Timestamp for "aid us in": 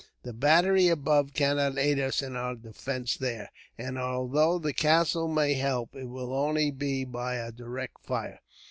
1.77-2.35